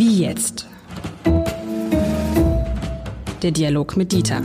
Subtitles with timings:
[0.00, 0.66] Wie jetzt?
[3.42, 4.42] Der Dialog mit Dieter.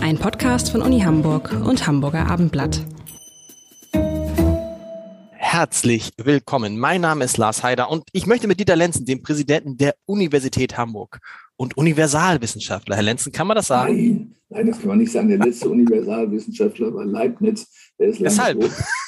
[0.00, 2.80] Ein Podcast von Uni Hamburg und Hamburger Abendblatt.
[5.32, 6.78] Herzlich willkommen.
[6.78, 10.78] Mein Name ist Lars Heider und ich möchte mit Dieter Lenzen, dem Präsidenten der Universität
[10.78, 11.18] Hamburg
[11.56, 12.96] und Universalwissenschaftler.
[12.96, 13.94] Herr Lenzen, kann man das sagen?
[13.94, 15.28] Nein, nein, das kann man nicht sagen.
[15.28, 17.68] Der letzte Universalwissenschaftler war Leibniz.
[17.98, 18.64] Der ist Weshalb?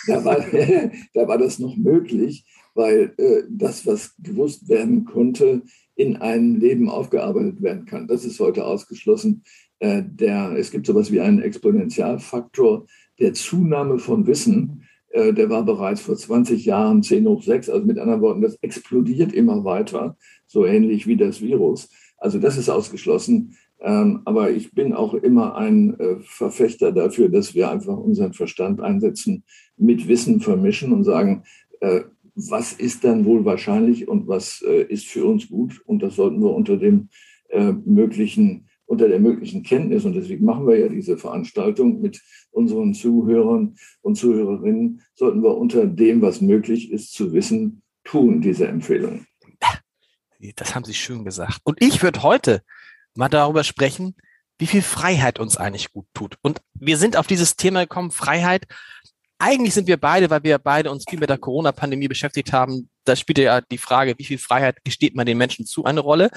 [0.07, 0.37] Da war,
[1.15, 2.45] da war das noch möglich,
[2.79, 5.63] weil äh, das, was gewusst werden konnte,
[5.97, 8.07] in einem Leben aufgearbeitet werden kann.
[8.07, 9.43] Das ist heute ausgeschlossen.
[9.81, 12.87] Äh, der, es gibt sowas wie einen Exponentialfaktor
[13.19, 14.85] der Zunahme von Wissen.
[15.09, 17.69] Äh, der war bereits vor 20 Jahren 10 hoch 6.
[17.69, 21.89] Also mit anderen Worten, das explodiert immer weiter, so ähnlich wie das Virus.
[22.17, 23.57] Also das ist ausgeschlossen.
[23.81, 28.81] Ähm, aber ich bin auch immer ein äh, Verfechter dafür, dass wir einfach unseren Verstand
[28.81, 29.43] einsetzen,
[29.77, 31.43] mit Wissen vermischen und sagen,
[31.81, 32.03] äh,
[32.49, 35.83] was ist dann wohl wahrscheinlich und was äh, ist für uns gut.
[35.85, 37.09] Und das sollten wir unter dem
[37.87, 43.75] möglichen, unter der möglichen Kenntnis, und deswegen machen wir ja diese Veranstaltung mit unseren Zuhörern
[44.03, 49.27] und Zuhörerinnen, sollten wir unter dem, was möglich ist, zu wissen, tun, diese Empfehlungen.
[50.57, 51.61] Das haben Sie schön gesagt.
[51.65, 52.63] Und ich würde heute
[53.15, 54.15] mal darüber sprechen,
[54.59, 56.37] wie viel Freiheit uns eigentlich gut tut.
[56.43, 58.67] Und wir sind auf dieses Thema gekommen, Freiheit.
[59.39, 63.15] Eigentlich sind wir beide, weil wir beide uns viel mit der Corona-Pandemie beschäftigt haben, da
[63.15, 66.31] spielt ja die Frage, wie viel Freiheit gesteht man den Menschen zu, eine Rolle.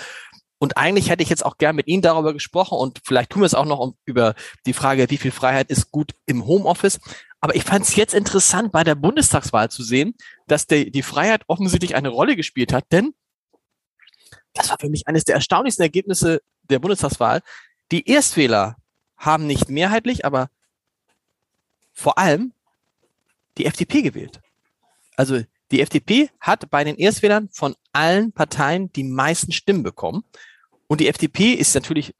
[0.59, 3.47] Und eigentlich hätte ich jetzt auch gern mit Ihnen darüber gesprochen und vielleicht tun wir
[3.47, 4.35] es auch noch über
[4.67, 6.99] die Frage, wie viel Freiheit ist gut im Homeoffice.
[7.39, 10.13] Aber ich fand es jetzt interessant, bei der Bundestagswahl zu sehen,
[10.45, 13.15] dass die, die Freiheit offensichtlich eine Rolle gespielt hat, denn
[14.53, 17.41] das war für mich eines der erstaunlichsten Ergebnisse der Bundestagswahl.
[17.91, 18.75] Die Erstwähler
[19.17, 20.49] haben nicht mehrheitlich, aber
[21.93, 22.53] vor allem
[23.57, 24.39] die FDP gewählt.
[25.15, 30.23] Also die FDP hat bei den Erstwählern von allen Parteien die meisten Stimmen bekommen.
[30.87, 32.13] Und die FDP ist natürlich,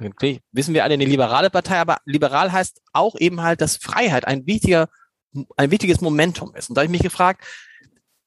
[0.51, 4.45] wissen wir alle, eine liberale Partei, aber liberal heißt auch eben halt, dass Freiheit ein
[4.45, 4.87] wichtiger,
[5.57, 6.69] ein wichtiges Momentum ist.
[6.69, 7.43] Und da habe ich mich gefragt,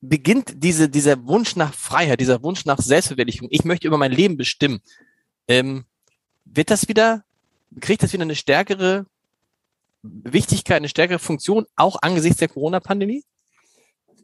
[0.02, 4.36] beginnt diese, dieser Wunsch nach Freiheit, dieser Wunsch nach Selbstverwirklichung, ich möchte über mein Leben
[4.36, 4.80] bestimmen,
[5.48, 5.86] ähm,
[6.44, 7.24] wird das wieder,
[7.80, 9.06] kriegt das wieder eine stärkere
[10.04, 13.24] Wichtigkeit, eine stärkere Funktion, auch angesichts der Corona-Pandemie?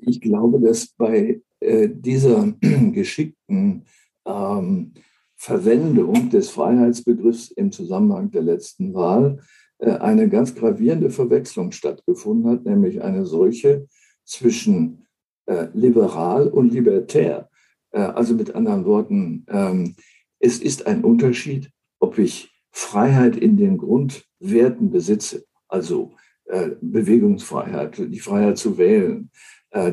[0.01, 3.85] Ich glaube, dass bei äh, dieser geschickten
[4.27, 4.93] ähm,
[5.37, 9.41] Verwendung des Freiheitsbegriffs im Zusammenhang der letzten Wahl
[9.79, 13.87] äh, eine ganz gravierende Verwechslung stattgefunden hat, nämlich eine solche
[14.25, 15.07] zwischen
[15.47, 17.49] äh, liberal und libertär.
[17.91, 19.97] Äh, also mit anderen Worten, ähm,
[20.39, 26.15] es ist ein Unterschied, ob ich Freiheit in den Grundwerten besitze, also
[26.47, 29.31] äh, Bewegungsfreiheit, die Freiheit zu wählen,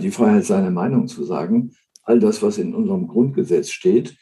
[0.01, 4.17] die Freiheit, seine Meinung zu sagen, all das, was in unserem Grundgesetz steht,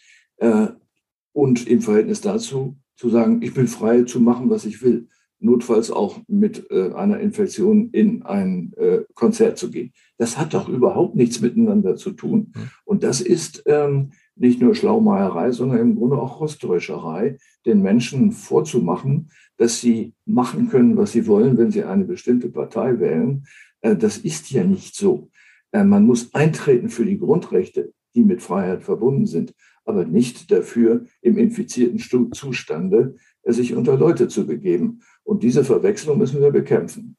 [1.31, 5.07] und im Verhältnis dazu zu sagen, ich bin frei zu machen, was ich will
[5.39, 9.91] notfalls auch mit äh, einer Infektion in ein äh, Konzert zu gehen.
[10.17, 12.53] Das hat doch überhaupt nichts miteinander zu tun.
[12.55, 12.69] Mhm.
[12.85, 19.31] Und das ist ähm, nicht nur Schlaumeierei, sondern im Grunde auch Rostäuscherei, den Menschen vorzumachen,
[19.57, 23.46] dass sie machen können, was sie wollen, wenn sie eine bestimmte Partei wählen.
[23.81, 25.29] Äh, das ist ja nicht so.
[25.72, 29.53] Äh, man muss eintreten für die Grundrechte, die mit Freiheit verbunden sind,
[29.85, 32.00] aber nicht dafür, im infizierten
[32.34, 35.02] Zustande äh, sich unter Leute zu begeben.
[35.23, 37.17] Und diese Verwechslung müssen wir bekämpfen.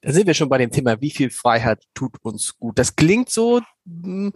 [0.00, 2.78] Da sind wir schon bei dem Thema, wie viel Freiheit tut uns gut.
[2.78, 4.32] Das klingt so, hm,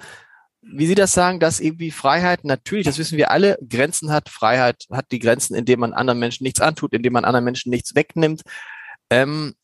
[0.60, 4.28] wie Sie das sagen, dass irgendwie Freiheit natürlich, das wissen wir alle, Grenzen hat.
[4.28, 7.94] Freiheit hat die Grenzen, indem man anderen Menschen nichts antut, indem man anderen Menschen nichts
[7.94, 8.42] wegnimmt.
[9.10, 9.54] Ähm,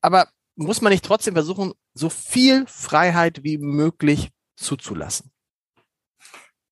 [0.00, 5.30] aber muss man nicht trotzdem versuchen, so viel Freiheit wie möglich zuzulassen?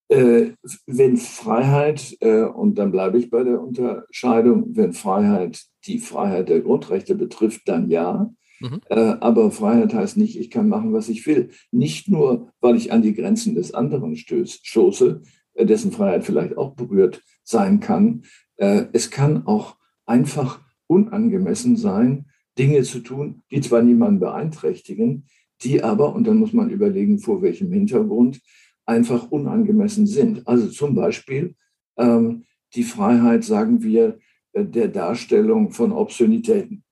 [0.09, 0.53] Äh,
[0.87, 6.61] wenn Freiheit, äh, und dann bleibe ich bei der Unterscheidung, wenn Freiheit die Freiheit der
[6.61, 8.31] Grundrechte betrifft, dann ja.
[8.61, 8.81] Mhm.
[8.89, 11.51] Äh, aber Freiheit heißt nicht, ich kann machen, was ich will.
[11.71, 15.23] Nicht nur, weil ich an die Grenzen des anderen stoße,
[15.55, 18.23] äh, dessen Freiheit vielleicht auch berührt sein kann.
[18.57, 19.77] Äh, es kann auch
[20.07, 22.27] einfach unangemessen sein,
[22.59, 25.27] Dinge zu tun, die zwar niemanden beeinträchtigen,
[25.63, 28.41] die aber, und dann muss man überlegen, vor welchem Hintergrund,
[28.87, 30.47] einfach unangemessen sind.
[30.47, 31.55] Also zum Beispiel
[31.99, 32.45] ähm,
[32.75, 34.19] die Freiheit, sagen wir,
[34.55, 36.83] der Darstellung von Obszönitäten,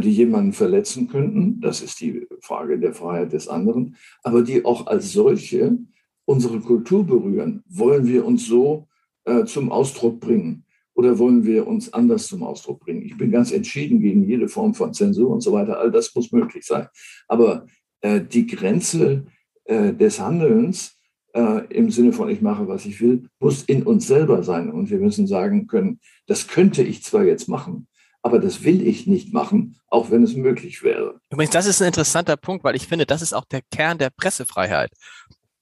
[0.00, 1.60] die jemanden verletzen könnten.
[1.60, 5.76] Das ist die Frage der Freiheit des anderen, aber die auch als solche
[6.24, 7.62] unsere Kultur berühren.
[7.68, 8.88] Wollen wir uns so
[9.24, 10.64] äh, zum Ausdruck bringen?
[10.94, 13.02] Oder wollen wir uns anders zum Ausdruck bringen?
[13.02, 15.78] Ich bin ganz entschieden gegen jede Form von Zensur und so weiter.
[15.78, 16.88] All das muss möglich sein.
[17.28, 17.66] Aber
[18.02, 19.24] äh, die Grenze
[19.64, 20.98] äh, des Handelns
[21.34, 24.70] äh, im Sinne von ich mache, was ich will, muss in uns selber sein.
[24.70, 27.86] Und wir müssen sagen können, das könnte ich zwar jetzt machen,
[28.22, 31.20] aber das will ich nicht machen, auch wenn es möglich wäre.
[31.30, 34.10] Übrigens, das ist ein interessanter Punkt, weil ich finde, das ist auch der Kern der
[34.10, 34.92] Pressefreiheit.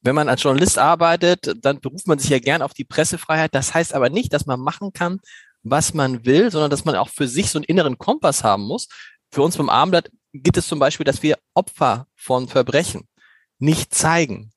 [0.02, 3.54] Wenn man als Journalist arbeitet, dann beruft man sich ja gern auf die Pressefreiheit.
[3.54, 5.20] Das heißt aber nicht, dass man machen kann,
[5.62, 8.88] was man will, sondern dass man auch für sich so einen inneren Kompass haben muss.
[9.30, 13.08] Für uns beim Abendblatt gibt es zum Beispiel, dass wir Opfer von Verbrechen
[13.58, 14.52] nicht zeigen.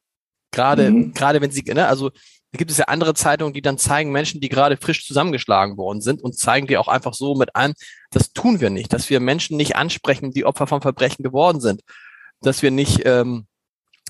[0.52, 1.14] Gerade, mhm.
[1.14, 2.12] gerade wenn sie, ne, also
[2.54, 6.02] da gibt es ja andere Zeitungen, die dann zeigen Menschen, die gerade frisch zusammengeschlagen worden
[6.02, 7.74] sind und zeigen die auch einfach so mit an,
[8.12, 11.82] das tun wir nicht, dass wir Menschen nicht ansprechen, die Opfer von Verbrechen geworden sind,
[12.42, 13.48] dass wir nicht, ähm,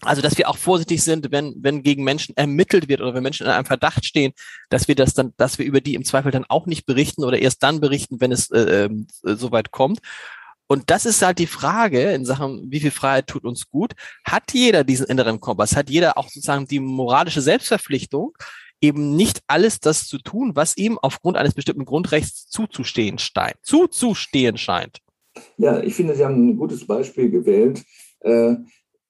[0.01, 3.45] also dass wir auch vorsichtig sind, wenn, wenn gegen Menschen ermittelt wird oder wenn Menschen
[3.45, 4.33] in einem Verdacht stehen,
[4.69, 7.39] dass wir das dann, dass wir über die im Zweifel dann auch nicht berichten oder
[7.39, 8.89] erst dann berichten, wenn es äh, äh,
[9.23, 9.99] soweit kommt.
[10.67, 13.93] Und das ist halt die Frage in Sachen, wie viel Freiheit tut uns gut?
[14.25, 15.75] Hat jeder diesen inneren Kompass?
[15.75, 18.33] Hat jeder auch sozusagen die moralische Selbstverpflichtung,
[18.81, 24.57] eben nicht alles das zu tun, was ihm aufgrund eines bestimmten Grundrechts zuzustehen scheint, zuzustehen
[24.57, 24.99] scheint?
[25.57, 27.83] Ja, ich finde, Sie haben ein gutes Beispiel gewählt.
[28.19, 28.55] Äh,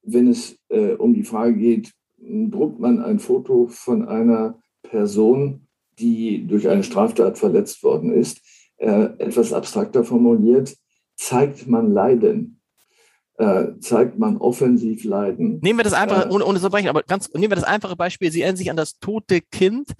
[0.02, 5.66] wenn es äh, um die Frage geht, druckt man ein Foto von einer Person,
[5.98, 8.40] die durch eine Straftat verletzt worden ist,
[8.76, 10.76] äh, etwas abstrakter formuliert,
[11.16, 12.60] zeigt man Leiden.
[13.36, 15.58] Äh, zeigt man offensiv Leiden.
[15.60, 17.96] Nehmen wir das einfach, äh, ohne, ohne zu brechen, aber ganz, nehmen wir das einfache
[17.96, 18.30] Beispiel.
[18.30, 19.92] Sie erinnern sich an das tote Kind,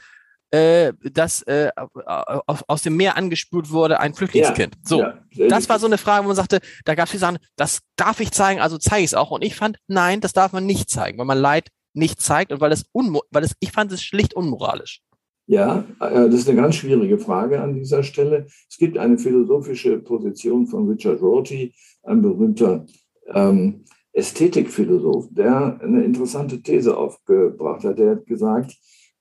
[0.52, 1.72] äh, das äh,
[2.04, 4.76] aus dem Meer angespült wurde, ein Flüchtlingskind.
[4.76, 7.22] Ja, so, ja, das war so eine Frage, wo man sagte, da gab es viele
[7.22, 9.32] Sachen, das darf ich zeigen, also zeige ich es auch.
[9.32, 12.60] Und ich fand, nein, das darf man nicht zeigen, weil man Leid nicht zeigt und
[12.60, 15.00] weil es, weil es ich fand es schlicht unmoralisch.
[15.46, 18.46] Ja, äh, das ist eine ganz schwierige Frage an dieser Stelle.
[18.68, 22.86] Es gibt eine philosophische Position von Richard Rorty, ein berühmter
[23.32, 27.98] ähm, Ästhetikphilosoph, der eine interessante These aufgebracht hat.
[27.98, 28.76] Der hat gesagt,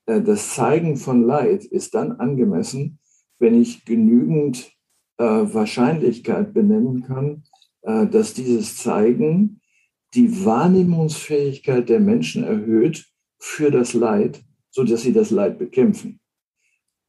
[0.05, 2.99] äh, das Zeigen von Leid ist dann angemessen,
[3.39, 4.71] wenn ich genügend
[5.17, 7.43] äh, Wahrscheinlichkeit benennen kann,
[7.81, 9.59] äh, dass dieses Zeigen
[10.13, 13.05] die Wahrnehmungsfähigkeit der Menschen erhöht
[13.39, 14.41] für das Leid
[14.73, 16.19] so dass sie das Leid bekämpfen.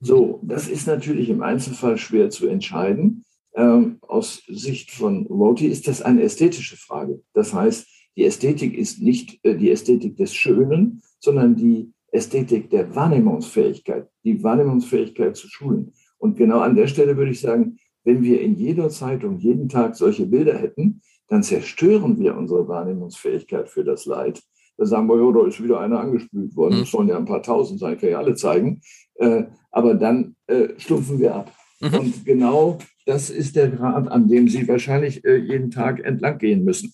[0.01, 3.25] So, das ist natürlich im Einzelfall schwer zu entscheiden.
[3.55, 7.23] Ähm, aus Sicht von Roti ist das eine ästhetische Frage.
[7.33, 12.95] Das heißt, die Ästhetik ist nicht äh, die Ästhetik des Schönen, sondern die Ästhetik der
[12.95, 15.93] Wahrnehmungsfähigkeit, die Wahrnehmungsfähigkeit zu schulen.
[16.19, 19.97] Und genau an der Stelle würde ich sagen, wenn wir in jeder Zeitung jeden Tag
[19.97, 24.43] solche Bilder hätten, dann zerstören wir unsere Wahrnehmungsfähigkeit für das Leid.
[24.76, 26.76] Da sagen wir, ja, da ist wieder einer angespült worden.
[26.76, 26.81] Mhm.
[26.81, 28.81] Das sollen ja ein paar tausend sein, kann ich alle zeigen.
[29.17, 31.53] Äh, aber dann äh, stumpfen wir ab.
[31.81, 31.94] Mhm.
[31.94, 36.65] Und genau das ist der Grad, an dem Sie wahrscheinlich äh, jeden Tag entlang gehen
[36.65, 36.93] müssen.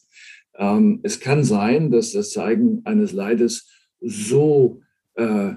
[0.57, 3.69] Ähm, es kann sein, dass das Zeigen eines Leides
[4.01, 4.81] so,
[5.15, 5.53] äh,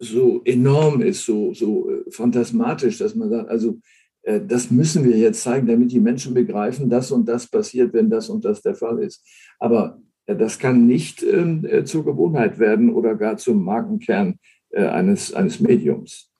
[0.00, 3.78] so enorm ist, so, so äh, phantasmatisch, dass man sagt, also
[4.22, 8.10] äh, das müssen wir jetzt zeigen, damit die Menschen begreifen, das und das passiert, wenn
[8.10, 9.24] das und das der Fall ist.
[9.58, 9.99] Aber
[10.34, 14.38] das kann nicht ähm, äh, zur Gewohnheit werden oder gar zum Markenkern
[14.70, 16.30] äh, eines, eines Mediums.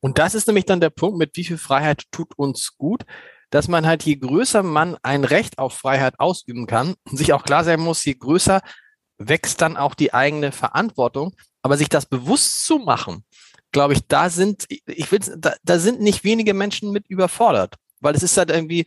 [0.00, 3.04] Und das ist nämlich dann der Punkt, mit wie viel Freiheit tut uns gut,
[3.50, 7.64] dass man halt, je größer man ein Recht auf Freiheit ausüben kann, sich auch klar
[7.64, 8.60] sein muss, je größer
[9.18, 11.34] wächst dann auch die eigene Verantwortung.
[11.62, 13.24] Aber sich das bewusst zu machen,
[13.72, 17.74] glaube ich, da sind, ich will, da, da sind nicht wenige Menschen mit überfordert.
[18.00, 18.86] Weil es ist halt irgendwie,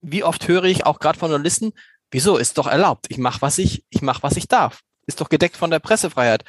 [0.00, 1.72] wie oft höre ich auch gerade von Journalisten,
[2.10, 2.36] Wieso?
[2.36, 3.06] Ist doch erlaubt.
[3.08, 4.82] Ich mache, was ich, ich mache, was ich darf.
[5.06, 6.44] Ist doch gedeckt von der Pressefreiheit.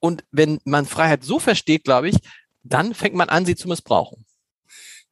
[0.00, 2.16] Und wenn man Freiheit so versteht, glaube ich,
[2.62, 4.24] dann fängt man an, sie zu missbrauchen.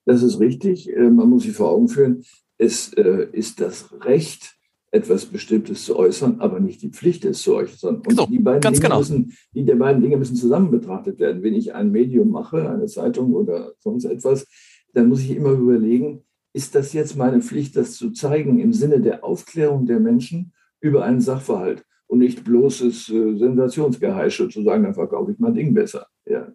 [0.04, 0.88] Das ist richtig.
[0.88, 2.24] Äh, man muss sich vor Augen führen,
[2.56, 4.58] es äh, ist das Recht,
[4.90, 8.02] etwas Bestimmtes zu äußern, aber nicht die Pflicht, es zu äußern.
[8.06, 8.98] Und so, die beiden Dinge genau.
[8.98, 11.42] müssen, die der beiden Dinge müssen zusammen betrachtet werden.
[11.42, 14.46] Wenn ich ein Medium mache, eine Zeitung oder sonst etwas,
[14.94, 16.24] dann muss ich immer überlegen,
[16.58, 21.04] ist das jetzt meine Pflicht, das zu zeigen im Sinne der Aufklärung der Menschen über
[21.04, 26.08] einen Sachverhalt und nicht bloßes äh, Sensationsgeheische zu sagen, dann verkaufe ich mein Ding besser.
[26.26, 26.48] Ja.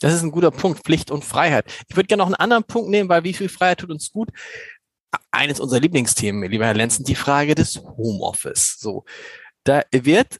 [0.00, 1.64] Das ist ein guter Punkt, Pflicht und Freiheit.
[1.88, 4.30] Ich würde gerne noch einen anderen Punkt nehmen, weil wie viel Freiheit tut uns gut?
[5.30, 8.78] Eines unserer Lieblingsthemen, lieber Herr Lenzen, die Frage des Homeoffice.
[8.80, 9.04] So,
[9.62, 10.38] da wird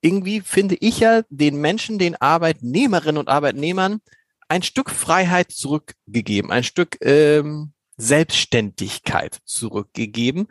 [0.00, 4.00] irgendwie, finde ich ja, den Menschen, den Arbeitnehmerinnen und Arbeitnehmern
[4.48, 7.72] ein Stück Freiheit zurückgegeben, ein Stück ähm,
[8.02, 10.48] Selbstständigkeit zurückgegeben.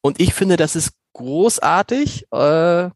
[0.00, 2.90] Und ich finde, das ist großartig äh,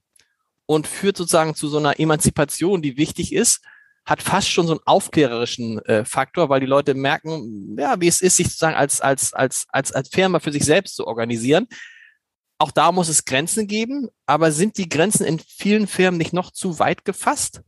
[0.67, 3.61] und führt sozusagen zu so einer Emanzipation, die wichtig ist,
[4.07, 8.21] hat fast schon so einen aufklärerischen äh, Faktor, weil die Leute merken, ja, wie es
[8.21, 11.67] ist, sich sozusagen als, als, als, als, als Firma für sich selbst zu organisieren.
[12.59, 16.51] auch da muss es Grenzen geben, aber sind die Grenzen in vielen Firmen nicht noch
[16.51, 17.63] zu weit gefasst?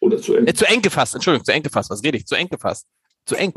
[0.00, 0.46] Oder zu eng?
[0.46, 1.90] Äh, zu eng gefasst, Entschuldigung, zu eng gefasst.
[1.90, 2.26] Was rede ich?
[2.26, 2.86] Zu eng gefasst.
[3.24, 3.52] Zu eng.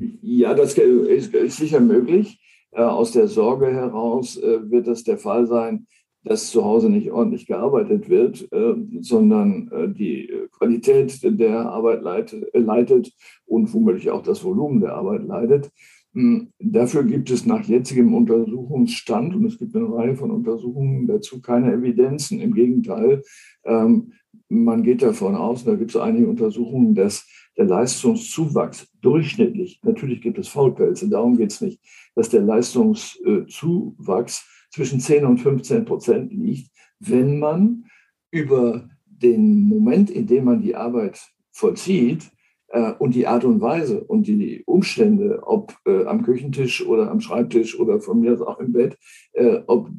[0.00, 2.40] Ja, das ist, sicher möglich.
[2.72, 5.86] Äh, aus der Sorge heraus äh, wird das der Fall sein,
[6.24, 12.48] dass zu Hause nicht ordentlich gearbeitet wird, äh, sondern äh, die Qualität der Arbeit leitet,
[12.54, 13.12] leitet
[13.46, 15.70] und womöglich auch das Volumen der Arbeit leidet.
[16.12, 21.40] Hm, dafür gibt es nach jetzigem Untersuchungsstand, und es gibt eine Reihe von Untersuchungen dazu,
[21.40, 22.40] keine Evidenzen.
[22.40, 23.22] Im Gegenteil,
[23.64, 24.12] ähm,
[24.48, 27.26] man geht davon aus, da gibt es einige Untersuchungen, dass
[27.60, 31.78] der Leistungszuwachs durchschnittlich, natürlich gibt es Faulpelze, darum geht es nicht,
[32.14, 37.84] dass der Leistungszuwachs zwischen 10 und 15 Prozent liegt, wenn man
[38.30, 41.20] über den Moment, in dem man die Arbeit
[41.52, 42.30] vollzieht,
[42.68, 47.20] äh, und die Art und Weise und die Umstände, ob äh, am Küchentisch oder am
[47.20, 48.96] Schreibtisch oder von mir aus auch im Bett,
[49.32, 49.90] äh, ob,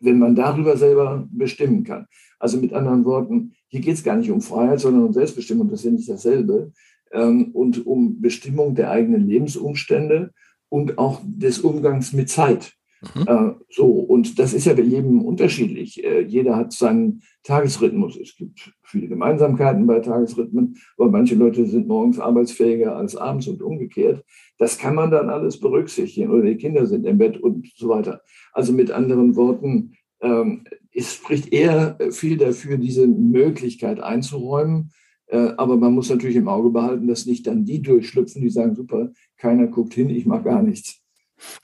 [0.00, 2.06] wenn man darüber selber bestimmen kann.
[2.38, 5.80] Also mit anderen Worten, hier geht es gar nicht um Freiheit, sondern um Selbstbestimmung, das
[5.80, 6.72] ist ja nicht dasselbe,
[7.12, 10.32] ähm, und um Bestimmung der eigenen Lebensumstände
[10.68, 12.74] und auch des Umgangs mit Zeit.
[13.14, 13.24] Mhm.
[13.26, 16.02] Äh, so, und das ist ja bei jedem unterschiedlich.
[16.02, 18.16] Äh, jeder hat seinen Tagesrhythmus.
[18.16, 23.62] Es gibt viele Gemeinsamkeiten bei Tagesrhythmen, aber manche Leute sind morgens arbeitsfähiger als abends und
[23.62, 24.24] umgekehrt.
[24.58, 26.30] Das kann man dann alles berücksichtigen.
[26.30, 28.22] Oder die Kinder sind im Bett und so weiter.
[28.52, 34.90] Also mit anderen Worten, ähm, es spricht eher viel dafür, diese Möglichkeit einzuräumen.
[35.28, 38.74] Äh, aber man muss natürlich im Auge behalten, dass nicht dann die durchschlüpfen, die sagen,
[38.74, 41.00] super, keiner guckt hin, ich mache gar nichts.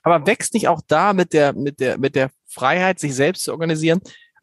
[0.02, 3.52] Aber wächst nicht auch da mit der, mit der, mit der Freiheit, sich selbst zu
[3.52, 4.00] organisieren,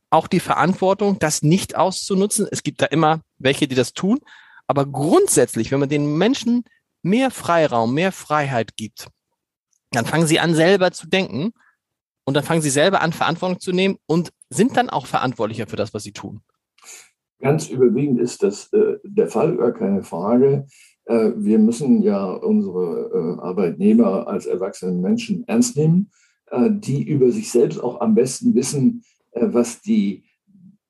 [0.09, 2.47] auch die Verantwortung, das nicht auszunutzen?
[2.51, 4.19] Es gibt da immer welche, die das tun.
[4.67, 6.63] Aber grundsätzlich, wenn man den Menschen
[7.01, 9.07] mehr Freiraum, mehr Freiheit gibt,
[9.91, 11.53] dann fangen sie an, selber zu denken
[12.25, 15.75] und dann fangen sie selber an, Verantwortung zu nehmen und sind dann auch verantwortlicher für
[15.75, 16.41] das, was sie tun.
[17.41, 20.65] Ganz überwiegend ist das äh, der Fall, gar keine Frage.
[21.05, 26.09] Äh, wir müssen ja unsere äh, Arbeitnehmer als erwachsene Menschen ernst nehmen,
[26.51, 30.25] äh, die über sich selbst auch am besten wissen, was die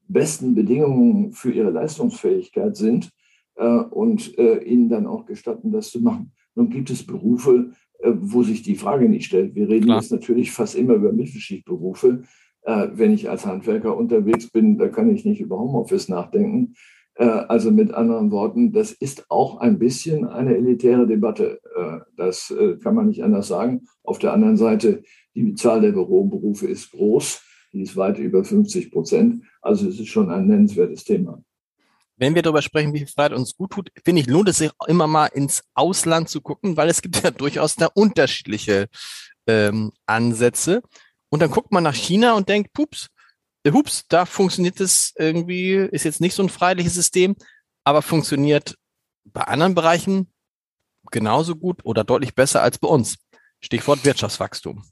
[0.08, 3.12] besten Bedingungen für ihre Leistungsfähigkeit sind
[3.92, 6.32] und ihnen dann auch gestatten, das zu machen.
[6.56, 7.70] Nun gibt es Berufe,
[8.04, 9.54] wo sich die Frage nicht stellt.
[9.54, 10.02] Wir reden Klar.
[10.02, 12.24] jetzt natürlich fast immer über Mittelschichtberufe.
[12.64, 16.76] Wenn ich als Handwerker unterwegs bin, da kann ich nicht über Homeoffice nachdenken.
[17.16, 21.60] Äh, also mit anderen Worten, das ist auch ein bisschen eine elitäre Debatte.
[21.76, 23.88] Äh, das äh, kann man nicht anders sagen.
[24.04, 25.04] Auf der anderen Seite,
[25.36, 27.44] die Zahl der Büroberufe ist groß.
[27.74, 29.44] Die ist weit über 50 Prozent.
[29.62, 31.42] Also es ist schon ein nennenswertes Thema.
[32.18, 34.72] Wenn wir darüber sprechen, wie viel Freiheit uns gut tut, finde ich, lohnt es sich
[34.88, 38.88] immer mal ins Ausland zu gucken, weil es gibt ja durchaus da unterschiedliche
[39.48, 40.82] ähm, Ansätze.
[41.32, 43.08] Und dann guckt man nach China und denkt, pups,
[43.66, 47.36] hups, da funktioniert es irgendwie, ist jetzt nicht so ein freiheitliches System,
[47.84, 48.76] aber funktioniert
[49.24, 50.28] bei anderen Bereichen
[51.10, 53.18] genauso gut oder deutlich besser als bei uns.
[53.62, 54.84] Stichwort Wirtschaftswachstum.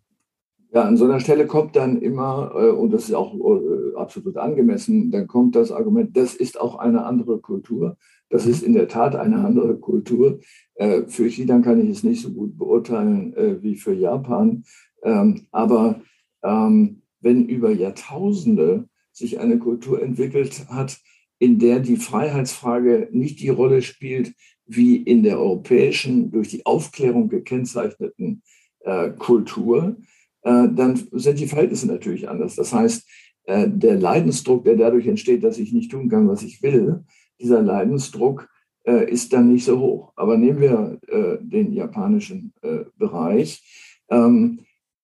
[0.71, 4.37] Ja, an so einer Stelle kommt dann immer, äh, und das ist auch äh, absolut
[4.37, 7.97] angemessen, dann kommt das Argument, das ist auch eine andere Kultur.
[8.29, 10.39] Das ist in der Tat eine andere Kultur.
[10.75, 14.63] Äh, für China kann ich es nicht so gut beurteilen wie für Japan.
[15.01, 16.01] Ähm, aber
[16.43, 20.99] ähm, wenn über Jahrtausende sich eine Kultur entwickelt hat,
[21.39, 24.33] in der die Freiheitsfrage nicht die Rolle spielt,
[24.65, 28.43] wie in der europäischen, durch die Aufklärung gekennzeichneten
[28.81, 29.97] äh, Kultur,
[30.43, 32.55] äh, dann sind die Verhältnisse natürlich anders.
[32.55, 33.07] Das heißt,
[33.45, 37.03] äh, der Leidensdruck, der dadurch entsteht, dass ich nicht tun kann, was ich will,
[37.39, 38.47] dieser Leidensdruck
[38.85, 40.13] äh, ist dann nicht so hoch.
[40.15, 43.63] Aber nehmen wir äh, den japanischen äh, Bereich.
[44.09, 44.59] Ähm,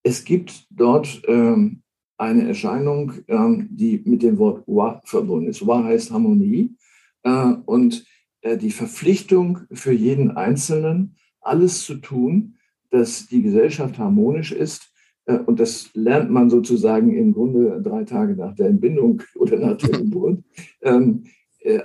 [0.06, 1.82] es gibt dort ähm,
[2.18, 5.66] eine Erscheinung, ähm, die mit dem Wort Wa verbunden ist.
[5.66, 6.76] Wa heißt Harmonie
[7.24, 8.06] äh, und
[8.42, 12.56] äh, die Verpflichtung für jeden Einzelnen, alles zu tun,
[12.92, 14.94] dass die Gesellschaft harmonisch ist.
[15.26, 19.78] Äh, und das lernt man sozusagen im Grunde drei Tage nach der Entbindung oder nach
[19.78, 20.44] der Geburt.
[20.82, 21.24] Ähm,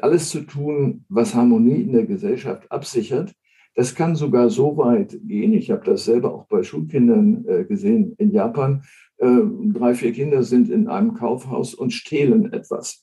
[0.03, 3.35] alles zu tun, was Harmonie in der Gesellschaft absichert.
[3.75, 5.53] Das kann sogar so weit gehen.
[5.53, 8.83] Ich habe das selber auch bei Schulkindern gesehen in Japan,
[9.21, 9.43] äh,
[9.75, 13.03] drei, vier Kinder sind in einem Kaufhaus und stehlen etwas.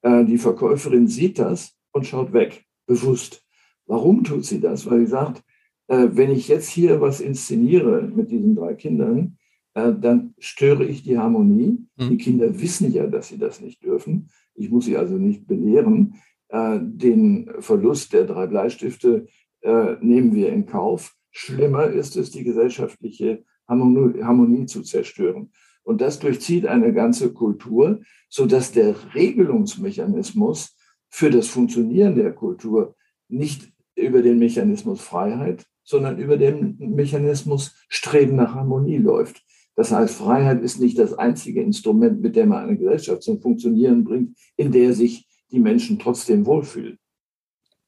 [0.00, 3.44] Äh, die Verkäuferin sieht das und schaut weg, bewusst.
[3.86, 4.90] Warum tut sie das?
[4.90, 5.44] Weil sie sagt,
[5.88, 9.36] äh, wenn ich jetzt hier was inszeniere mit diesen drei Kindern,
[9.74, 11.86] dann störe ich die Harmonie.
[11.96, 12.08] Mhm.
[12.08, 14.28] Die Kinder wissen ja, dass sie das nicht dürfen.
[14.56, 16.14] Ich muss sie also nicht belehren.
[16.50, 19.28] Den Verlust der drei Bleistifte
[19.62, 21.14] nehmen wir in Kauf.
[21.30, 25.52] Schlimmer ist es, die gesellschaftliche Harmonie, Harmonie zu zerstören.
[25.82, 30.76] Und das durchzieht eine ganze Kultur, sodass der Regelungsmechanismus
[31.08, 32.94] für das Funktionieren der Kultur
[33.28, 39.42] nicht über den Mechanismus Freiheit, sondern über den Mechanismus Streben nach Harmonie läuft.
[39.74, 44.04] Das heißt, Freiheit ist nicht das einzige Instrument, mit dem man eine Gesellschaft zum Funktionieren
[44.04, 46.98] bringt, in der sich die Menschen trotzdem wohlfühlen.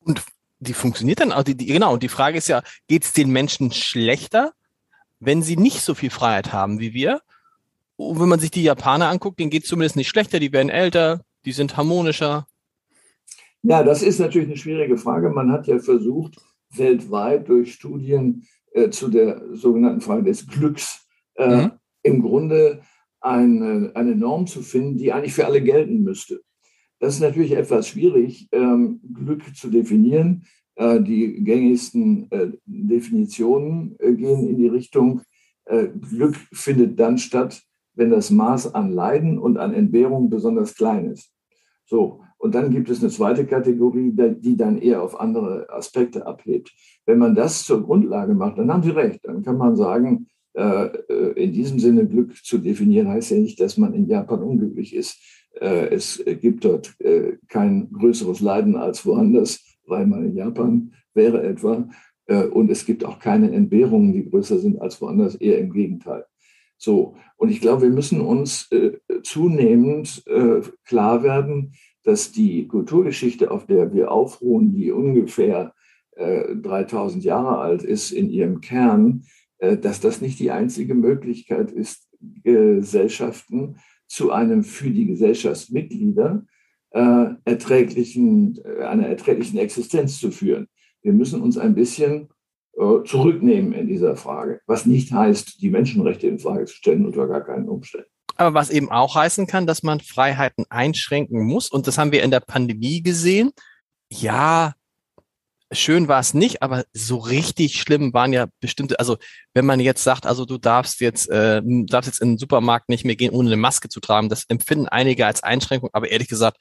[0.00, 0.24] Und
[0.60, 3.30] die funktioniert dann auch, die, die, genau, und die Frage ist ja, geht es den
[3.30, 4.52] Menschen schlechter,
[5.18, 7.20] wenn sie nicht so viel Freiheit haben wie wir?
[7.96, 10.70] Und wenn man sich die Japaner anguckt, denen geht es zumindest nicht schlechter, die werden
[10.70, 12.46] älter, die sind harmonischer.
[13.62, 15.30] Ja, das ist natürlich eine schwierige Frage.
[15.30, 16.36] Man hat ja versucht,
[16.70, 21.72] weltweit durch Studien äh, zu der sogenannten Frage des Glücks äh, mhm.
[22.02, 22.82] im Grunde
[23.20, 26.40] eine, eine Norm zu finden, die eigentlich für alle gelten müsste.
[27.00, 30.44] Das ist natürlich etwas schwierig, ähm, Glück zu definieren.
[30.76, 35.22] Äh, die gängigsten äh, Definitionen äh, gehen in die Richtung,
[35.64, 37.62] äh, Glück findet dann statt,
[37.94, 41.32] wenn das Maß an Leiden und an Entbehrung besonders klein ist.
[41.86, 46.72] So, und dann gibt es eine zweite Kategorie, die dann eher auf andere Aspekte abhebt.
[47.04, 49.20] Wenn man das zur Grundlage macht, dann haben Sie recht.
[49.24, 53.60] Dann kann man sagen, äh, äh, in diesem Sinne Glück zu definieren, heißt ja nicht,
[53.60, 55.18] dass man in Japan unglücklich ist.
[55.60, 56.94] Äh, es gibt dort
[57.48, 61.88] kein größeres Leiden als woanders, weil man in Japan wäre etwa.
[62.52, 66.24] Und es gibt auch keine Entbehrungen, die größer sind als woanders, eher im Gegenteil.
[66.82, 71.74] So, und ich glaube, wir müssen uns äh, zunehmend äh, klar werden,
[72.04, 75.74] dass die Kulturgeschichte, auf der wir aufruhen, die ungefähr
[76.16, 79.24] äh, 3000 Jahre alt ist in ihrem Kern,
[79.58, 82.08] äh, dass das nicht die einzige Möglichkeit ist,
[82.42, 83.76] Gesellschaften
[84.10, 86.44] zu einem für die Gesellschaftsmitglieder
[86.90, 90.66] äh, erträglichen, äh, einer erträglichen Existenz zu führen.
[91.02, 92.28] Wir müssen uns ein bisschen
[92.76, 94.60] äh, zurücknehmen in dieser Frage.
[94.66, 98.08] Was nicht heißt, die Menschenrechte in Frage zu stellen unter gar keinen Umständen.
[98.36, 101.70] Aber was eben auch heißen kann, dass man Freiheiten einschränken muss.
[101.70, 103.52] Und das haben wir in der Pandemie gesehen.
[104.10, 104.74] Ja,
[105.72, 109.16] schön war es nicht, aber so richtig schlimm waren ja bestimmte, also
[109.54, 113.04] wenn man jetzt sagt, also du darfst jetzt, äh, darfst jetzt in den Supermarkt nicht
[113.04, 116.58] mehr gehen, ohne eine Maske zu tragen, das empfinden einige als Einschränkung, aber ehrlich gesagt,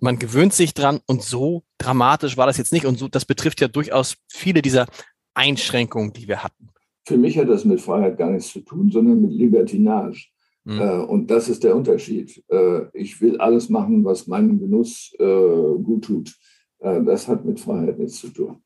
[0.00, 3.60] man gewöhnt sich dran und so dramatisch war das jetzt nicht und so, das betrifft
[3.60, 4.86] ja durchaus viele dieser
[5.34, 6.68] Einschränkungen, die wir hatten.
[7.06, 10.28] Für mich hat das mit Freiheit gar nichts zu tun, sondern mit Libertinage.
[10.64, 10.80] Mhm.
[10.80, 12.42] Äh, und das ist der Unterschied.
[12.48, 16.36] Äh, ich will alles machen, was meinem Genuss äh, gut tut.
[16.80, 18.62] Das hat mit Freiheit nichts zu tun.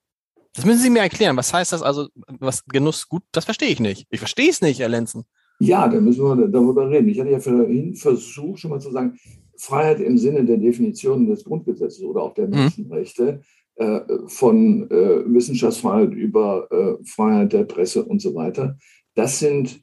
[0.54, 1.36] Das müssen Sie mir erklären.
[1.36, 3.22] Was heißt das also, was Genuss gut?
[3.32, 4.06] Das verstehe ich nicht.
[4.10, 5.24] Ich verstehe es nicht, Herr Lenzen.
[5.60, 7.08] Ja, da müssen wir darüber reden.
[7.08, 9.18] Ich hatte ja vorhin versucht, schon mal zu sagen,
[9.56, 12.54] Freiheit im Sinne der Definition des Grundgesetzes oder auch der mhm.
[12.54, 13.40] Menschenrechte
[13.76, 18.76] äh, von äh, Wissenschaftsfreiheit über äh, Freiheit der Presse und so weiter.
[19.14, 19.80] Das sind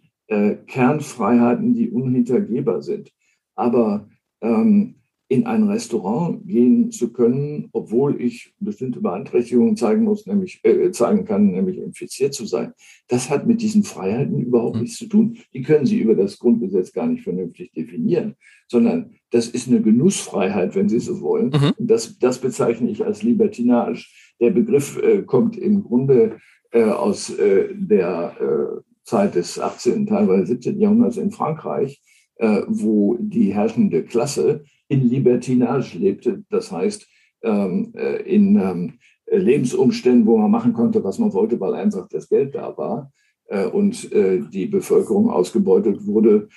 [0.68, 3.12] Kernfreiheiten, die unhintergehbar sind.
[3.56, 4.08] Aber
[4.42, 4.99] ähm,
[5.32, 11.24] in ein Restaurant gehen zu können, obwohl ich bestimmte Beeinträchtigungen zeigen muss, nämlich äh, zeigen
[11.24, 12.74] kann, nämlich infiziert zu sein.
[13.08, 14.82] Das hat mit diesen Freiheiten überhaupt mhm.
[14.82, 15.38] nichts zu tun.
[15.54, 18.36] Die können Sie über das Grundgesetz gar nicht vernünftig definieren,
[18.68, 21.50] sondern das ist eine Genussfreiheit, wenn Sie so wollen.
[21.50, 21.74] Mhm.
[21.78, 24.08] Das, das bezeichne ich als Libertinage.
[24.40, 26.40] Der Begriff äh, kommt im Grunde
[26.72, 30.80] äh, aus äh, der äh, Zeit des 18., teilweise 17.
[30.80, 32.02] Jahrhunderts in Frankreich,
[32.40, 36.44] äh, wo die herrschende Klasse in Libertinage lebte.
[36.50, 37.06] Das heißt,
[37.44, 38.94] ähm, äh, in ähm,
[39.32, 43.12] Lebensumständen, wo man machen konnte, was man wollte, weil einfach das Geld da war
[43.48, 46.48] äh, und äh, die Bevölkerung ausgebeutet wurde,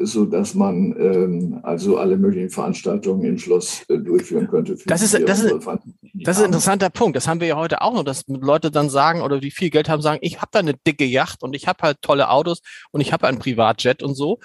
[0.00, 4.78] so dass man ähm, also alle möglichen Veranstaltungen im Schloss durchführen könnte.
[4.86, 7.16] Das ist, das, ist, das ist ein interessanter Punkt.
[7.16, 9.90] Das haben wir ja heute auch noch, dass Leute dann sagen oder die viel Geld
[9.90, 12.62] haben, sagen, ich habe da eine dicke Yacht und ich habe halt tolle Autos
[12.92, 14.38] und ich habe ein Privatjet und so.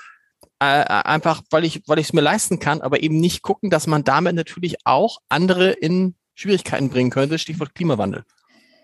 [0.64, 3.86] Äh, einfach, weil ich, weil ich es mir leisten kann, aber eben nicht gucken, dass
[3.86, 7.38] man damit natürlich auch andere in Schwierigkeiten bringen könnte.
[7.38, 8.24] Stichwort Klimawandel.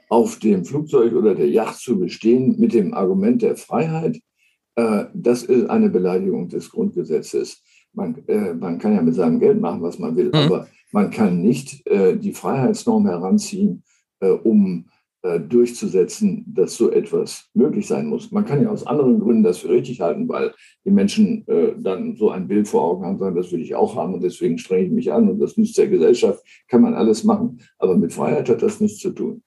[0.09, 4.19] Auf dem Flugzeug oder der Yacht zu bestehen mit dem Argument der Freiheit,
[4.75, 7.63] äh, das ist eine Beleidigung des Grundgesetzes.
[7.93, 10.35] Man, äh, man kann ja mit seinem Geld machen, was man will, mhm.
[10.35, 13.83] aber man kann nicht äh, die Freiheitsnorm heranziehen,
[14.19, 14.89] äh, um
[15.21, 18.31] durchzusetzen, dass so etwas möglich sein muss.
[18.31, 20.53] Man kann ja aus anderen Gründen das für richtig halten, weil
[20.85, 23.95] die Menschen äh, dann so ein Bild vor Augen haben, sagen, das will ich auch
[23.95, 27.23] haben und deswegen strenge ich mich an und das nützt der Gesellschaft, kann man alles
[27.23, 27.59] machen.
[27.77, 29.43] Aber mit Freiheit hat das nichts zu tun.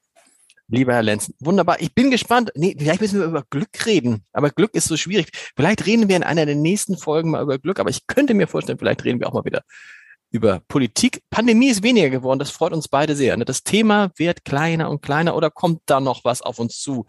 [0.69, 1.81] Lieber Herr Lenzen, wunderbar.
[1.81, 2.51] Ich bin gespannt.
[2.55, 4.25] Nee, vielleicht müssen wir über Glück reden.
[4.33, 5.29] Aber Glück ist so schwierig.
[5.55, 7.79] Vielleicht reden wir in einer der nächsten Folgen mal über Glück.
[7.79, 9.63] Aber ich könnte mir vorstellen, vielleicht reden wir auch mal wieder
[10.33, 11.21] über Politik.
[11.31, 13.37] Pandemie ist weniger geworden, das freut uns beide sehr.
[13.37, 17.07] Ne, das Thema wird kleiner und kleiner oder kommt da noch was auf uns zu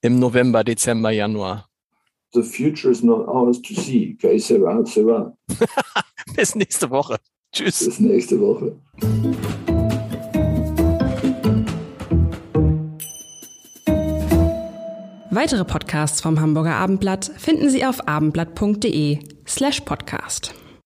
[0.00, 1.68] im November, Dezember, Januar?
[2.32, 4.16] The future is not ours to see.
[4.16, 5.36] Okay, sera, sera.
[6.36, 7.18] Bis nächste Woche.
[7.52, 7.84] Tschüss.
[7.84, 8.76] Bis nächste Woche.
[15.32, 20.54] Weitere Podcasts vom Hamburger Abendblatt finden Sie auf abendblatt.de slash podcast.